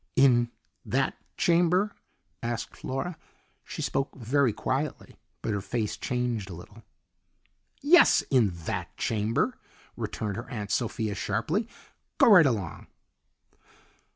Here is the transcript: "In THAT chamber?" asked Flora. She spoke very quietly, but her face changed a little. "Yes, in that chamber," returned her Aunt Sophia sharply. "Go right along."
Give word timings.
"In 0.15 0.49
THAT 0.83 1.13
chamber?" 1.37 1.91
asked 2.41 2.75
Flora. 2.75 3.19
She 3.63 3.83
spoke 3.83 4.15
very 4.15 4.51
quietly, 4.51 5.15
but 5.43 5.51
her 5.53 5.61
face 5.61 5.95
changed 5.95 6.49
a 6.49 6.55
little. 6.55 6.81
"Yes, 7.83 8.23
in 8.31 8.49
that 8.65 8.97
chamber," 8.97 9.59
returned 9.95 10.37
her 10.37 10.49
Aunt 10.49 10.71
Sophia 10.71 11.13
sharply. 11.13 11.67
"Go 12.17 12.31
right 12.31 12.47
along." 12.47 12.87